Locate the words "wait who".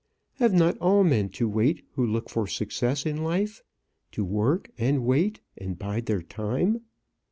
1.47-2.03